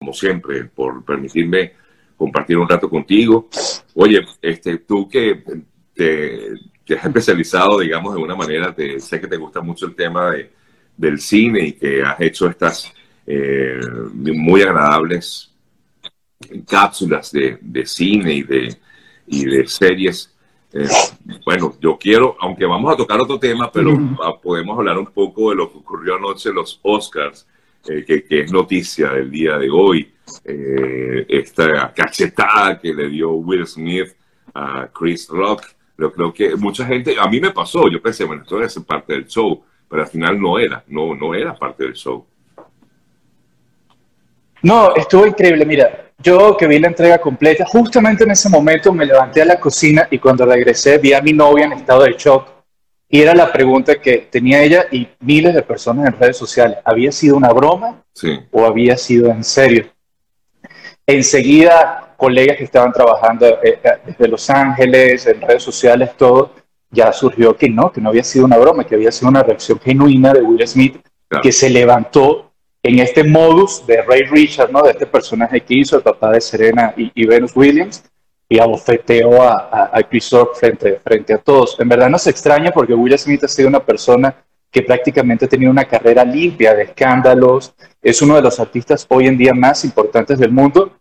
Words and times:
como 0.00 0.14
siempre, 0.14 0.64
por 0.64 1.04
permitirme 1.04 1.74
compartir 2.16 2.56
un 2.56 2.66
rato 2.66 2.88
contigo. 2.88 3.50
Oye, 3.94 4.22
este, 4.40 4.78
tú 4.78 5.06
que 5.06 5.42
te, 5.94 6.52
has 6.96 7.04
especializado, 7.04 7.80
digamos, 7.80 8.14
de 8.14 8.22
una 8.22 8.34
manera, 8.34 8.74
te, 8.74 8.98
sé 8.98 9.20
que 9.20 9.26
te 9.26 9.36
gusta 9.36 9.60
mucho 9.60 9.84
el 9.84 9.94
tema 9.94 10.30
de, 10.30 10.50
del 10.96 11.20
cine 11.20 11.66
y 11.66 11.72
que 11.74 12.02
has 12.02 12.18
hecho 12.18 12.48
estas 12.48 12.90
eh, 13.26 13.78
muy 14.34 14.62
agradables 14.62 15.52
cápsulas 16.66 17.30
de, 17.30 17.58
de, 17.60 17.84
cine 17.84 18.32
y 18.32 18.42
de, 18.42 18.76
y 19.26 19.44
de 19.44 19.66
series. 19.66 20.34
Eh, 20.72 20.88
bueno, 21.44 21.76
yo 21.78 21.98
quiero, 21.98 22.38
aunque 22.40 22.64
vamos 22.64 22.90
a 22.90 22.96
tocar 22.96 23.20
otro 23.20 23.38
tema, 23.38 23.70
pero 23.70 23.98
podemos 24.42 24.78
hablar 24.78 24.96
un 24.96 25.08
poco 25.08 25.50
de 25.50 25.56
lo 25.56 25.70
que 25.70 25.76
ocurrió 25.76 26.16
anoche 26.16 26.48
en 26.48 26.54
los 26.54 26.80
Oscars, 26.82 27.46
eh, 27.88 28.04
que, 28.04 28.40
es 28.40 28.52
noticia 28.52 29.10
del 29.10 29.30
día 29.30 29.58
de 29.58 29.70
hoy. 29.70 30.12
Eh, 30.44 31.26
esta 31.28 31.92
cachetada 31.92 32.78
que 32.78 32.94
le 32.94 33.08
dio 33.08 33.32
Will 33.32 33.66
Smith 33.66 34.14
a 34.54 34.88
Chris 34.92 35.28
Rock. 35.28 35.64
Yo 35.98 36.12
creo 36.12 36.32
que 36.32 36.56
mucha 36.56 36.84
gente, 36.86 37.16
a 37.18 37.26
mí 37.28 37.40
me 37.40 37.50
pasó, 37.50 37.88
yo 37.88 38.00
pensé, 38.00 38.24
bueno, 38.24 38.42
esto 38.42 38.62
es 38.62 38.78
parte 38.78 39.12
del 39.12 39.26
show, 39.26 39.62
pero 39.88 40.02
al 40.02 40.08
final 40.08 40.40
no 40.40 40.58
era, 40.58 40.82
no, 40.88 41.14
no 41.14 41.34
era 41.34 41.54
parte 41.54 41.84
del 41.84 41.94
show. 41.94 42.24
No, 44.62 44.94
estuvo 44.94 45.26
increíble. 45.26 45.64
Mira, 45.64 46.10
yo 46.22 46.56
que 46.56 46.66
vi 46.66 46.78
la 46.78 46.88
entrega 46.88 47.18
completa, 47.18 47.64
justamente 47.66 48.24
en 48.24 48.30
ese 48.32 48.48
momento 48.48 48.92
me 48.92 49.06
levanté 49.06 49.42
a 49.42 49.46
la 49.46 49.58
cocina 49.58 50.06
y 50.10 50.18
cuando 50.18 50.44
regresé 50.44 50.98
vi 50.98 51.12
a 51.12 51.22
mi 51.22 51.32
novia 51.32 51.64
en 51.64 51.72
estado 51.72 52.04
de 52.04 52.12
shock. 52.12 52.59
Y 53.10 53.20
era 53.20 53.34
la 53.34 53.52
pregunta 53.52 54.00
que 54.00 54.28
tenía 54.30 54.62
ella 54.62 54.86
y 54.90 55.08
miles 55.18 55.52
de 55.52 55.62
personas 55.62 56.06
en 56.06 56.18
redes 56.18 56.36
sociales. 56.36 56.78
¿Había 56.84 57.10
sido 57.10 57.36
una 57.36 57.52
broma 57.52 58.04
sí. 58.14 58.38
o 58.52 58.64
había 58.64 58.96
sido 58.96 59.30
en 59.30 59.42
serio? 59.42 59.90
Enseguida, 61.04 62.14
colegas 62.16 62.56
que 62.56 62.64
estaban 62.64 62.92
trabajando 62.92 63.46
eh, 63.46 63.80
eh, 63.82 63.90
desde 64.06 64.28
Los 64.28 64.48
Ángeles, 64.48 65.26
en 65.26 65.40
redes 65.40 65.62
sociales, 65.62 66.10
todo, 66.16 66.54
ya 66.90 67.12
surgió 67.12 67.56
que 67.56 67.68
no, 67.68 67.90
que 67.90 68.00
no 68.00 68.10
había 68.10 68.22
sido 68.22 68.44
una 68.44 68.58
broma, 68.58 68.84
que 68.84 68.94
había 68.94 69.10
sido 69.10 69.28
una 69.28 69.42
reacción 69.42 69.80
genuina 69.80 70.32
de 70.32 70.42
Will 70.42 70.66
Smith, 70.66 70.96
que 71.42 71.50
se 71.50 71.68
levantó 71.68 72.52
en 72.82 72.98
este 72.98 73.24
modus 73.24 73.84
de 73.86 74.02
Ray 74.02 74.22
Richard, 74.22 74.70
¿no? 74.70 74.82
de 74.82 74.92
este 74.92 75.06
personaje 75.06 75.60
que 75.60 75.74
hizo, 75.74 75.96
el 75.96 76.02
papá 76.02 76.30
de 76.30 76.40
Serena 76.40 76.94
y, 76.96 77.26
Venus 77.26 77.52
Williams, 77.54 78.04
y 78.50 78.58
abofeteó 78.58 79.42
a, 79.42 79.90
a, 79.90 80.02
Chris 80.02 80.28
Rock 80.30 80.56
frente, 80.56 81.00
frente 81.02 81.32
a 81.32 81.38
todos. 81.38 81.80
En 81.80 81.88
verdad 81.88 82.10
no 82.10 82.18
se 82.18 82.28
extraña 82.28 82.70
porque 82.70 82.92
Will 82.92 83.16
Smith 83.16 83.44
ha 83.44 83.48
sido 83.48 83.68
una 83.68 83.80
persona 83.80 84.34
que 84.70 84.82
prácticamente 84.82 85.46
ha 85.46 85.48
tenido 85.48 85.70
una 85.70 85.86
carrera 85.86 86.24
limpia 86.24 86.74
de 86.74 86.82
escándalos, 86.82 87.72
es 88.02 88.20
uno 88.20 88.36
de 88.36 88.42
los 88.42 88.60
artistas 88.60 89.06
hoy 89.08 89.26
en 89.28 89.38
día 89.38 89.54
más 89.54 89.84
importantes 89.84 90.38
del 90.38 90.52
mundo 90.52 90.92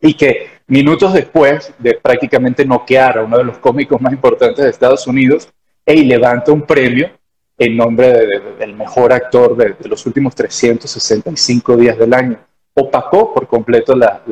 y 0.00 0.14
que 0.14 0.48
minutos 0.66 1.12
después 1.12 1.72
de 1.78 1.94
prácticamente 2.02 2.64
noquear 2.64 3.18
a 3.18 3.24
uno 3.24 3.38
de 3.38 3.44
los 3.44 3.58
cómicos 3.58 4.00
más 4.00 4.12
importantes 4.12 4.64
de 4.64 4.70
Estados 4.70 5.06
Unidos, 5.06 5.48
y 5.94 6.04
levanta 6.04 6.52
un 6.52 6.62
premio 6.62 7.10
en 7.58 7.76
nombre 7.76 8.12
del 8.58 8.74
mejor 8.74 9.12
actor 9.12 9.56
de, 9.56 9.76
los 9.88 10.04
últimos 10.04 10.34
365 10.34 11.76
días 11.76 11.96
del 11.96 12.12
año. 12.12 12.38
Opacó 12.74 13.32
por 13.32 13.46
completo 13.46 13.94
la, 13.94 14.22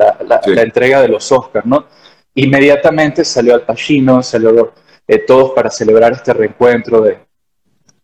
entrega 0.56 1.01
de 1.01 1.09
los 1.09 1.31
Oscars, 1.33 1.65
¿no? 1.65 1.87
Inmediatamente 2.35 3.25
salió 3.25 3.55
Al 3.55 3.63
Pacino, 3.63 4.23
salió 4.23 4.73
eh, 5.07 5.19
todos 5.19 5.53
para 5.53 5.71
celebrar 5.71 6.13
este 6.13 6.33
reencuentro 6.33 7.01
de, 7.01 7.19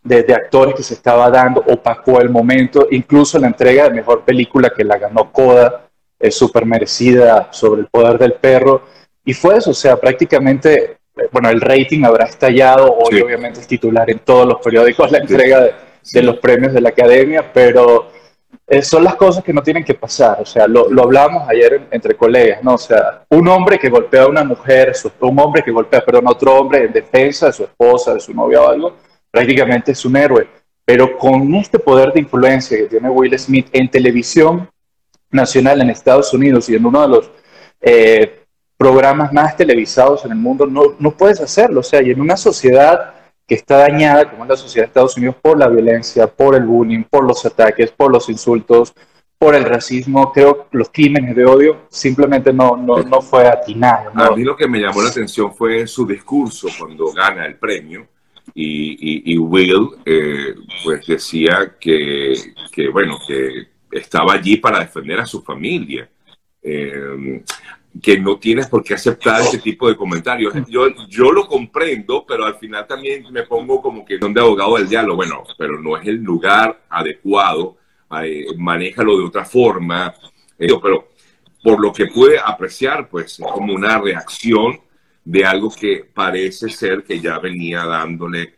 de, 0.02 0.34
actores 0.34 0.74
que 0.74 0.82
se 0.82 0.94
estaba 0.94 1.30
dando, 1.30 1.62
opacó 1.66 2.20
el 2.20 2.30
momento, 2.30 2.86
incluso 2.90 3.38
la 3.38 3.48
entrega 3.48 3.84
de 3.84 3.94
mejor 3.94 4.24
película 4.24 4.72
que 4.74 4.84
la 4.84 4.98
ganó 4.98 5.32
Coda, 5.32 5.88
es 6.18 6.34
súper 6.34 6.66
merecida 6.66 7.48
sobre 7.50 7.82
el 7.82 7.86
poder 7.88 8.18
del 8.18 8.34
perro. 8.34 8.82
Y 9.24 9.32
fue 9.32 9.56
eso, 9.56 9.70
o 9.70 9.74
sea, 9.74 9.96
prácticamente, 9.96 10.98
bueno, 11.32 11.48
el 11.48 11.60
rating 11.60 12.04
habrá 12.04 12.26
estallado, 12.26 12.94
hoy 12.94 13.20
obviamente 13.20 13.60
es 13.60 13.66
titular 13.66 14.10
en 14.10 14.18
todos 14.20 14.46
los 14.46 14.60
periódicos 14.60 15.10
la 15.10 15.18
entrega 15.18 15.60
de, 16.12 16.22
los 16.22 16.38
premios 16.38 16.72
de 16.72 16.80
la 16.80 16.90
academia, 16.90 17.52
pero 17.52 18.10
eh, 18.70 18.82
son 18.82 19.02
las 19.02 19.16
cosas 19.16 19.42
que 19.42 19.52
no 19.52 19.64
tienen 19.64 19.82
que 19.82 19.94
pasar, 19.94 20.40
o 20.40 20.46
sea, 20.46 20.68
lo, 20.68 20.88
lo 20.88 21.02
hablábamos 21.02 21.48
ayer 21.48 21.88
entre 21.90 22.14
colegas, 22.14 22.62
¿no? 22.62 22.74
O 22.74 22.78
sea, 22.78 23.24
un 23.28 23.48
hombre 23.48 23.80
que 23.80 23.90
golpea 23.90 24.22
a 24.22 24.28
una 24.28 24.44
mujer, 24.44 24.92
un 25.18 25.40
hombre 25.40 25.64
que 25.64 25.72
golpea, 25.72 26.04
perdón, 26.04 26.28
a 26.28 26.30
otro 26.30 26.54
hombre 26.54 26.84
en 26.84 26.92
defensa 26.92 27.46
de 27.46 27.52
su 27.52 27.64
esposa, 27.64 28.14
de 28.14 28.20
su 28.20 28.32
novia 28.32 28.62
o 28.62 28.68
algo, 28.68 28.96
prácticamente 29.28 29.90
es 29.90 30.04
un 30.04 30.16
héroe. 30.16 30.46
Pero 30.84 31.18
con 31.18 31.52
este 31.56 31.80
poder 31.80 32.12
de 32.12 32.20
influencia 32.20 32.78
que 32.78 32.84
tiene 32.84 33.10
Will 33.10 33.36
Smith 33.36 33.66
en 33.72 33.90
televisión, 33.90 34.68
nacional 35.32 35.80
en 35.80 35.90
Estados 35.90 36.32
Unidos 36.32 36.68
y 36.68 36.76
en 36.76 36.86
uno 36.86 37.02
de 37.02 37.08
los 37.08 37.30
eh, 37.80 38.44
programas 38.76 39.32
más 39.32 39.56
televisados 39.56 40.24
en 40.24 40.30
el 40.30 40.38
mundo, 40.38 40.66
no, 40.66 40.94
no 40.98 41.10
puedes 41.10 41.40
hacerlo. 41.40 41.80
O 41.80 41.82
sea, 41.82 42.02
y 42.02 42.10
en 42.10 42.20
una 42.20 42.36
sociedad 42.36 43.14
que 43.50 43.56
está 43.56 43.78
dañada, 43.78 44.30
como 44.30 44.44
es 44.44 44.50
la 44.50 44.56
sociedad 44.56 44.84
de 44.84 44.90
Estados 44.90 45.16
Unidos, 45.16 45.34
por 45.42 45.58
la 45.58 45.66
violencia, 45.66 46.28
por 46.28 46.54
el 46.54 46.62
bullying, 46.62 47.02
por 47.02 47.24
los 47.24 47.44
ataques, 47.44 47.90
por 47.90 48.12
los 48.12 48.28
insultos, 48.28 48.94
por 49.36 49.56
el 49.56 49.64
racismo, 49.64 50.32
creo 50.32 50.68
que 50.70 50.78
los 50.78 50.90
crímenes 50.90 51.34
de 51.34 51.44
odio 51.44 51.78
simplemente 51.88 52.52
no, 52.52 52.76
no, 52.76 53.02
no 53.02 53.20
fue 53.20 53.48
atinado. 53.48 54.12
A 54.14 54.36
mí 54.36 54.44
lo 54.44 54.56
que 54.56 54.68
me 54.68 54.78
llamó 54.78 55.02
la 55.02 55.08
atención 55.08 55.52
fue 55.52 55.84
su 55.88 56.06
discurso 56.06 56.68
cuando 56.78 57.10
gana 57.10 57.44
el 57.44 57.56
premio. 57.56 58.06
Y, 58.54 59.32
y, 59.34 59.36
Will 59.36 59.88
eh, 60.06 60.54
pues 60.84 61.04
decía 61.08 61.74
que, 61.80 62.34
que, 62.70 62.88
bueno, 62.88 63.18
que 63.26 63.66
estaba 63.90 64.34
allí 64.34 64.58
para 64.58 64.78
defender 64.78 65.18
a 65.18 65.26
su 65.26 65.42
familia. 65.42 66.08
Eh, 66.62 67.42
que 68.02 68.18
no 68.18 68.38
tienes 68.38 68.68
por 68.68 68.84
qué 68.84 68.94
aceptar 68.94 69.40
ese 69.40 69.58
tipo 69.58 69.88
de 69.88 69.96
comentarios. 69.96 70.54
Yo, 70.68 70.88
yo 71.08 71.32
lo 71.32 71.46
comprendo, 71.46 72.24
pero 72.26 72.44
al 72.44 72.54
final 72.56 72.86
también 72.86 73.24
me 73.32 73.42
pongo 73.42 73.82
como 73.82 74.04
que 74.04 74.18
son 74.18 74.32
de 74.32 74.40
abogado 74.40 74.76
del 74.76 74.88
diálogo. 74.88 75.16
Bueno, 75.16 75.42
pero 75.58 75.80
no 75.80 75.96
es 75.96 76.06
el 76.06 76.16
lugar 76.16 76.80
adecuado, 76.88 77.76
eh, 78.22 78.46
manéjalo 78.56 79.18
de 79.18 79.24
otra 79.24 79.44
forma. 79.44 80.14
Eh, 80.58 80.68
pero 80.80 81.08
por 81.62 81.80
lo 81.80 81.92
que 81.92 82.06
pude 82.06 82.38
apreciar, 82.38 83.08
pues 83.08 83.40
es 83.40 83.46
como 83.46 83.74
una 83.74 83.98
reacción 83.98 84.80
de 85.24 85.44
algo 85.44 85.70
que 85.70 86.04
parece 86.12 86.68
ser 86.70 87.02
que 87.02 87.20
ya 87.20 87.38
venía 87.38 87.84
dándole, 87.84 88.54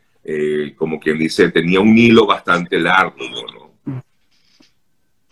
como 0.77 1.01
quien 1.01 1.19
dice, 1.19 1.51
tenía 1.51 1.81
un 1.81 1.99
hilo 1.99 2.27
bastante 2.27 2.79
largo, 2.79 3.17
¿no? 3.19 3.62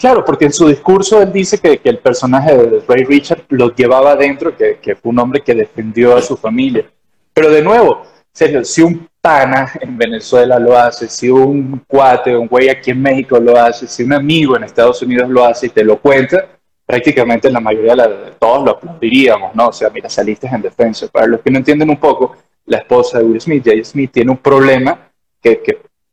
Claro, 0.01 0.25
porque 0.25 0.47
en 0.47 0.53
su 0.55 0.67
discurso 0.67 1.21
él 1.21 1.31
dice 1.31 1.59
que, 1.59 1.79
el 1.85 1.99
personaje 1.99 2.57
de 2.57 2.83
Ray 2.89 3.05
Richard 3.05 3.43
lo 3.51 3.75
llevaba 3.75 4.13
adentro, 4.13 4.57
que, 4.57 4.97
fue 4.97 5.11
un 5.11 5.19
hombre 5.19 5.43
que 5.43 5.55
defendió 5.55 6.17
a 6.17 6.23
su 6.23 6.39
familia. 6.39 6.87
Pero 7.35 7.51
de 7.51 7.61
nuevo, 7.61 8.05
si 8.33 8.81
un 8.81 9.07
pana 9.21 9.71
en 9.79 9.99
Venezuela 9.99 10.59
lo 10.59 10.75
hace, 10.75 11.07
si 11.07 11.29
un 11.29 11.85
cuate, 11.87 12.35
un 12.35 12.49
güey 12.49 12.71
aquí 12.71 12.93
en 12.93 13.03
México 13.03 13.39
lo 13.39 13.61
hace, 13.61 13.87
si 13.87 14.03
un 14.03 14.15
amigo 14.15 14.57
en 14.57 14.65
Estados 14.65 15.03
Unidos 15.03 15.29
lo 15.29 15.45
hace 15.45 15.67
y 15.67 15.69
te 15.71 15.85
lo 15.85 15.99
cuenta, 16.01 16.47
prácticamente 16.87 17.51
la 17.51 17.61
mayoría 17.61 17.95
de 17.95 18.33
todos 18.39 18.65
lo 18.65 18.71
aplaudiríamos, 18.71 19.55
¿no? 19.55 19.69
O 19.69 19.73
sea, 19.73 19.91
mira, 19.91 20.09
saliste 20.09 20.47
en 20.47 20.63
defensa. 20.63 21.09
Para 21.09 21.27
los 21.27 21.43
que 21.43 21.51
no 21.51 21.59
entienden 21.59 21.91
un 21.91 21.99
poco, 21.99 22.39
la 22.65 22.79
esposa 22.79 23.19
de 23.19 23.25
Will 23.25 23.41
Smith, 23.41 23.65
Jay 23.67 23.85
Smith, 23.85 24.13
tiene 24.13 24.31
un 24.31 24.39
problema 24.39 25.11
que 25.43 25.61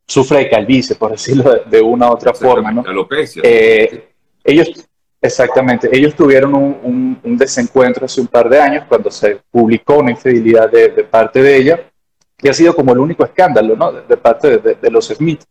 sufre 0.07 0.39
de 0.39 0.49
calvicie, 0.49 0.95
por 0.95 1.11
decirlo 1.11 1.63
de, 1.65 1.81
una 1.81 2.09
u 2.09 2.13
otra 2.13 2.33
forma, 2.33 2.71
¿no? 2.71 2.83
Alopecia. 2.87 3.41
Eh, 3.45 4.09
ellos, 4.43 4.87
exactamente, 5.21 5.89
ellos 5.91 6.15
tuvieron 6.15 6.53
un, 6.53 7.37
desencuentro 7.37 8.05
hace 8.05 8.21
un 8.21 8.27
par 8.27 8.49
de 8.49 8.59
años 8.59 8.85
cuando 8.87 9.11
se 9.11 9.39
publicó 9.51 9.97
una 9.97 10.11
infidelidad 10.11 10.71
de, 10.71 10.89
parte 11.03 11.41
de 11.41 11.57
ella, 11.57 11.81
que 12.37 12.49
ha 12.49 12.53
sido 12.53 12.75
como 12.75 12.93
el 12.93 12.99
único 12.99 13.25
escándalo, 13.25 13.75
¿no? 13.75 13.91
De, 13.91 14.17
parte 14.17 14.57
de, 14.57 14.91
los 14.91 15.07
Smith. 15.07 15.41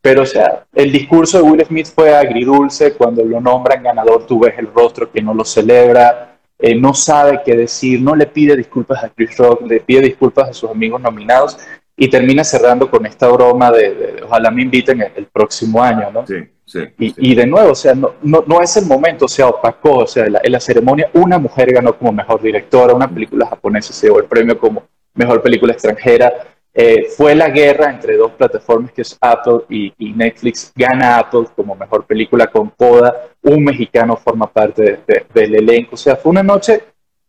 Pero, 0.00 0.22
o 0.22 0.26
sea, 0.26 0.66
el 0.72 0.92
discurso 0.92 1.38
de 1.38 1.44
Will 1.44 1.64
Smith 1.64 1.88
fue 1.92 2.14
agridulce, 2.14 2.92
cuando 2.92 3.24
lo 3.24 3.40
nombran 3.40 3.82
ganador 3.82 4.26
tú 4.26 4.40
ves 4.40 4.54
el 4.58 4.72
rostro 4.72 5.10
que 5.10 5.22
no 5.22 5.34
lo 5.34 5.44
celebra, 5.44 6.35
eh, 6.58 6.74
no 6.74 6.94
sabe 6.94 7.40
qué 7.44 7.54
decir, 7.54 8.00
no 8.00 8.14
le 8.14 8.26
pide 8.26 8.56
disculpas 8.56 9.04
a 9.04 9.10
Chris 9.10 9.36
Rock, 9.36 9.62
le 9.66 9.80
pide 9.80 10.02
disculpas 10.02 10.50
a 10.50 10.52
sus 10.54 10.70
amigos 10.70 11.00
nominados 11.00 11.58
y 11.96 12.08
termina 12.08 12.44
cerrando 12.44 12.90
con 12.90 13.04
esta 13.06 13.28
broma 13.28 13.70
de, 13.70 14.22
ojalá 14.24 14.50
me 14.50 14.62
inviten 14.62 15.02
el, 15.02 15.26
próximo 15.26 15.82
año, 15.82 16.10
¿no? 16.10 16.26
Sí, 16.26 16.36
sí 16.64 16.80
y, 16.98 17.34
de 17.34 17.46
nuevo, 17.46 17.72
o 17.72 17.74
sea, 17.74 17.94
no, 17.94 18.14
no, 18.22 18.60
es 18.62 18.76
el 18.76 18.86
momento, 18.86 19.26
o 19.26 19.28
sea, 19.28 19.48
opacó, 19.48 19.98
o 19.98 20.06
sea, 20.06 20.26
en 20.26 20.52
la, 20.52 20.60
ceremonia 20.60 21.10
una 21.14 21.38
mujer 21.38 21.72
ganó 21.72 21.96
como 21.96 22.12
mejor 22.12 22.42
directora, 22.42 22.94
una 22.94 23.08
película 23.08 23.46
japonesa 23.46 23.92
se 23.92 24.06
llevó 24.06 24.18
el 24.20 24.26
premio 24.26 24.58
como 24.58 24.84
mejor 25.14 25.42
película 25.42 25.72
extranjera, 25.72 26.32
eh, 26.78 27.06
fue 27.16 27.34
la 27.34 27.48
guerra 27.48 27.88
entre 27.88 28.18
dos 28.18 28.32
plataformas 28.32 28.92
que 28.92 29.00
es 29.00 29.16
Apple 29.18 29.60
y, 29.70 29.94
Netflix, 30.12 30.74
gana 30.76 31.16
Apple 31.16 31.46
como 31.56 31.74
mejor 31.74 32.04
película 32.04 32.48
con 32.48 32.68
Coda, 32.68 33.30
un 33.40 33.64
mexicano 33.64 34.14
forma 34.14 34.46
parte 34.52 35.00
del 35.32 35.54
elenco, 35.54 35.94
o 35.94 35.96
sea, 35.96 36.16
fue 36.16 36.32
una 36.32 36.42
noche, 36.42 36.84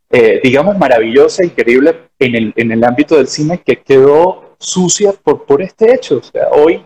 eh, 0.10 0.42
digamos, 0.44 0.78
maravillosa, 0.78 1.46
increíble 1.46 2.10
en 2.20 2.36
el, 2.36 2.54
en 2.58 2.74
el 2.74 2.84
ámbito 2.84 3.16
del 3.16 3.28
cine 3.28 3.62
que 3.66 3.78
quedó 3.78 4.58
sucia 4.60 5.14
por, 5.14 5.46
por 5.46 5.62
este 5.62 5.94
hecho. 5.94 6.18
O 6.18 6.24
sea, 6.24 6.50
hoy 6.50 6.84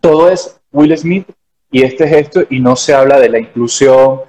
todo 0.00 0.30
es 0.30 0.58
Will 0.72 0.96
Smith 0.96 1.28
y 1.70 1.82
este 1.82 2.08
gesto 2.08 2.40
y 2.48 2.58
no 2.58 2.74
se 2.74 2.94
habla 2.94 3.20
de 3.20 3.28
la 3.28 3.38
inclusión, 3.38 4.22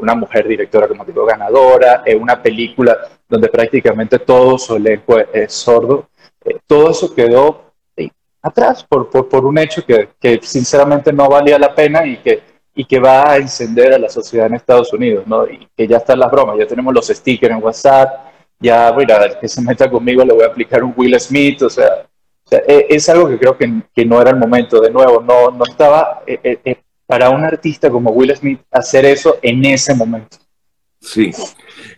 una 0.00 0.14
mujer 0.14 0.46
directora, 0.46 0.86
como 0.86 1.04
digo, 1.04 1.24
ganadora, 1.24 2.04
una 2.20 2.40
película 2.40 2.96
donde 3.28 3.48
prácticamente 3.48 4.20
todo 4.20 4.58
su 4.58 4.76
elenco 4.76 5.18
es 5.18 5.52
sordo. 5.52 6.08
Todo 6.66 6.90
eso 6.90 7.14
quedó 7.14 7.68
atrás 8.42 8.84
por, 8.84 9.10
por, 9.10 9.44
un 9.44 9.58
hecho 9.58 9.84
que, 9.84 10.10
que, 10.20 10.40
sinceramente 10.42 11.12
no 11.12 11.28
valía 11.28 11.58
la 11.58 11.74
pena 11.74 12.06
y 12.06 12.18
que, 12.18 12.42
y 12.74 12.84
que 12.84 12.98
va 12.98 13.32
a 13.32 13.36
encender 13.36 13.92
a 13.92 13.98
la 13.98 14.08
sociedad 14.08 14.46
en 14.46 14.54
Estados 14.54 14.92
Unidos, 14.92 15.26
¿no? 15.26 15.46
Y 15.46 15.68
que 15.76 15.86
ya 15.86 15.98
están 15.98 16.18
las 16.18 16.30
bromas, 16.30 16.58
ya 16.58 16.66
tenemos 16.66 16.94
los 16.94 17.08
stickers 17.08 17.54
en 17.54 17.62
WhatsApp, 17.62 18.28
ya, 18.60 18.92
mira, 18.96 19.24
el 19.24 19.38
que 19.38 19.48
se 19.48 19.60
meta 19.60 19.90
conmigo 19.90 20.24
le 20.24 20.32
voy 20.32 20.44
a 20.44 20.46
aplicar 20.46 20.82
un 20.82 20.94
Will 20.96 21.18
Smith, 21.18 21.62
o 21.62 21.70
sea, 21.70 22.06
e, 22.50 22.86
es 22.88 23.08
algo 23.08 23.28
que 23.28 23.38
creo 23.38 23.56
que, 23.56 23.82
que, 23.94 24.04
no 24.04 24.20
era 24.20 24.30
el 24.30 24.36
momento, 24.36 24.80
de 24.80 24.90
nuevo, 24.90 25.20
no, 25.20 25.50
no 25.50 25.64
estaba 25.64 26.22
eh, 26.26 26.60
eh, 26.64 26.76
para 27.06 27.30
un 27.30 27.44
artista 27.44 27.90
como 27.90 28.10
Will 28.10 28.34
Smith 28.36 28.60
hacer 28.70 29.04
eso 29.04 29.38
en 29.42 29.64
ese 29.64 29.94
momento. 29.94 30.38
Sí. 31.12 31.30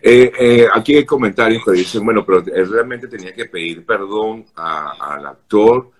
Eh, 0.01 0.67
aquí 0.73 0.95
hay 0.95 1.05
comentarios 1.05 1.63
que 1.63 1.71
dicen, 1.71 2.03
bueno, 2.03 2.25
pero 2.25 2.39
él 2.39 2.69
realmente 2.69 3.07
tenía 3.07 3.33
que 3.33 3.45
pedir 3.45 3.85
perdón 3.85 4.45
al 4.55 5.25
actor 5.25 5.91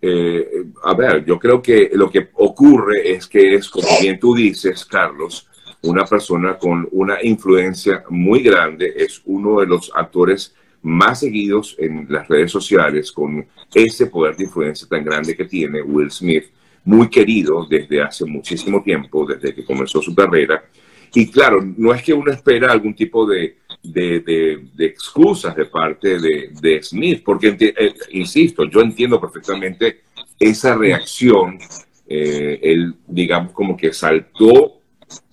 eh, 0.00 0.66
a 0.84 0.94
ver, 0.94 1.24
yo 1.24 1.38
creo 1.38 1.62
que 1.62 1.90
lo 1.94 2.10
que 2.10 2.28
ocurre 2.34 3.12
es 3.12 3.26
que 3.26 3.54
es, 3.54 3.68
como 3.68 3.88
bien 4.00 4.20
tú 4.20 4.34
dices, 4.34 4.84
Carlos, 4.84 5.48
una 5.82 6.04
persona 6.04 6.58
con 6.58 6.86
una 6.92 7.22
influencia 7.22 8.04
muy 8.10 8.40
grande, 8.42 8.92
es 8.96 9.22
uno 9.24 9.60
de 9.60 9.66
los 9.66 9.90
actores 9.94 10.54
más 10.82 11.20
seguidos 11.20 11.74
en 11.78 12.06
las 12.08 12.28
redes 12.28 12.52
sociales, 12.52 13.10
con 13.10 13.46
ese 13.74 14.06
poder 14.06 14.36
de 14.36 14.44
influencia 14.44 14.86
tan 14.88 15.04
grande 15.04 15.36
que 15.36 15.46
tiene 15.46 15.82
Will 15.82 16.10
Smith, 16.10 16.44
muy 16.84 17.08
querido 17.08 17.66
desde 17.68 18.00
hace 18.00 18.24
muchísimo 18.24 18.82
tiempo, 18.82 19.26
desde 19.26 19.54
que 19.54 19.64
comenzó 19.64 20.00
su 20.00 20.14
carrera. 20.14 20.64
Y 21.14 21.30
claro, 21.30 21.62
no 21.76 21.94
es 21.94 22.02
que 22.02 22.12
uno 22.12 22.30
espera 22.30 22.72
algún 22.72 22.94
tipo 22.94 23.26
de, 23.26 23.56
de, 23.82 24.68
excusas 24.78 25.54
de 25.54 25.66
parte 25.66 26.18
de, 26.18 26.82
Smith, 26.82 27.22
porque, 27.24 27.56
eh, 27.58 27.94
insisto, 28.10 28.64
yo 28.64 28.80
entiendo 28.80 29.20
perfectamente 29.20 30.02
esa 30.38 30.76
reacción, 30.76 31.58
eh, 32.06 32.58
él, 32.62 32.94
digamos, 33.06 33.52
como 33.52 33.76
que 33.76 33.92
saltó 33.92 34.80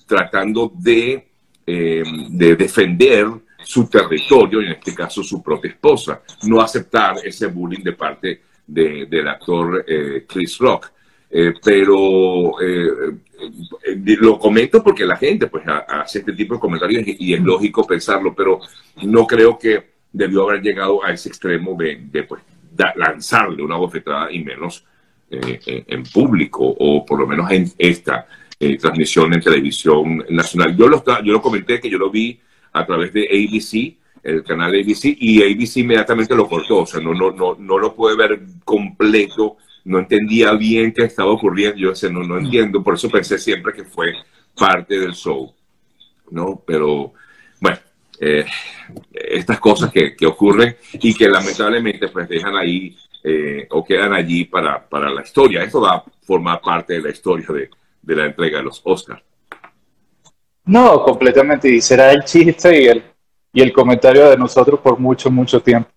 tratando 0.08 0.72
de, 0.76 1.28
eh, 1.66 2.04
de 2.30 2.56
defender 2.56 3.28
su 3.64 3.88
territorio, 3.90 4.62
en 4.62 4.74
este 4.74 4.94
caso 4.94 5.24
su 5.24 5.42
propia 5.42 5.72
esposa, 5.72 6.22
no 6.44 6.62
aceptar 6.62 7.16
ese 7.24 7.48
bullying 7.48 7.84
de 7.84 7.94
parte 7.94 8.42
del 8.66 9.28
actor 9.28 9.86
Chris 10.28 10.58
Rock. 10.58 10.92
pero 11.64 12.54
eh, 12.62 13.83
lo 13.96 14.40
comento 14.40 14.84
porque 14.84 15.06
la 15.06 15.18
gente 15.18 15.48
pues 15.48 15.64
hace 15.68 16.20
este 16.20 16.34
tipo 16.34 16.56
de 16.56 16.60
comentarios 16.60 17.04
y, 17.06 17.34
es 17.34 17.42
lógico 17.42 17.86
pensarlo, 17.86 18.34
pero 18.34 18.60
no 19.04 19.26
creo 19.26 19.58
que 19.58 19.94
debió 20.12 20.44
haber 20.44 20.62
llegado 20.62 21.04
a 21.04 21.12
ese 21.12 21.30
extremo 21.30 21.76
de, 21.78 22.24
pues, 22.24 22.42
lanzarle 22.96 23.64
una 23.64 23.76
bofetada 23.76 24.32
y 24.32 24.44
menos 24.44 24.86
eh, 25.30 25.84
en, 25.88 26.04
público 26.04 26.64
o 26.64 27.06
por 27.06 27.20
lo 27.20 27.28
menos 27.28 27.50
en 27.52 27.72
esta 27.78 28.28
eh, 28.60 28.78
transmisión 28.78 29.34
en 29.34 29.42
televisión 29.42 30.24
nacional. 30.30 30.76
Yo 30.76 30.88
lo, 30.88 31.04
yo 31.24 31.34
lo 31.34 31.42
comenté 31.42 31.80
que 31.80 31.90
yo 31.90 31.98
lo 31.98 32.10
vi 32.10 32.40
a 32.72 32.86
través 32.86 33.14
de 33.14 33.24
ABC, 33.24 33.98
el 34.24 34.44
canal 34.44 34.70
ABC, 34.70 35.16
y 35.20 35.42
ABC 35.42 35.78
inmediatamente 35.78 36.36
lo 36.36 36.48
cortó, 36.48 36.80
o 36.80 36.86
sea, 36.86 37.02
no, 37.02 37.14
no, 37.14 37.32
no, 37.32 37.56
no 37.60 37.78
lo 37.78 37.94
puede 37.94 38.16
ver 38.16 38.40
completo 38.64 39.58
no 39.86 40.00
entendía 40.00 40.54
bien 40.54 40.94
qué 40.94 41.04
estaba 41.04 41.32
ocurriendo. 41.32 41.78
Yo 41.78 41.90
decía, 41.90 42.10
no, 42.10 42.24
no 42.24 42.38
entiendo, 42.38 42.84
por 42.84 42.96
eso 42.96 43.10
pensé 43.10 43.38
siempre 43.38 43.74
que 43.74 43.84
fue 43.84 44.14
parte 44.56 45.00
del 45.00 45.14
show, 45.14 45.54
¿no? 46.32 46.62
Pero, 46.66 47.14
bueno, 47.60 47.78
eh, 48.20 48.46
estas 49.14 49.60
cosas 49.60 49.92
que, 49.92 50.16
ocurren 50.26 50.76
y 50.94 51.14
que 51.14 51.28
lamentablemente 51.28 52.08
pues 52.08 52.30
dejan 52.30 52.56
ahí 52.56 52.96
eh, 53.24 53.68
o 53.70 53.84
quedan 53.84 54.14
allí 54.14 54.46
para, 54.46 54.88
para, 54.88 55.10
la 55.10 55.22
historia. 55.22 55.64
Esto 55.64 55.82
va 55.82 55.96
a 55.96 56.04
formar 56.22 56.62
parte 56.62 56.94
de 56.94 57.02
la 57.02 57.10
historia 57.10 57.48
de, 57.50 57.70
de 58.02 58.16
la 58.16 58.26
entrega 58.26 58.60
de 58.60 58.64
los 58.64 58.82
Oscars. 58.84 59.22
No, 60.66 61.04
completamente. 61.04 61.70
Y 61.70 61.82
será 61.82 62.12
el 62.12 62.24
chiste 62.24 62.82
y 62.82 62.88
el, 62.88 63.04
y 63.52 63.62
el 63.62 63.74
comentario 63.74 64.30
de 64.30 64.38
nosotros 64.38 64.80
por 64.80 65.00
mucho, 65.00 65.30
mucho 65.30 65.60
tiempo. 65.62 65.90